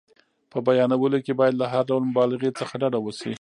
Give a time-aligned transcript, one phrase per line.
[0.51, 3.29] په بیانولو کې باید له هر ډول مبالغې څخه ډډه وشي.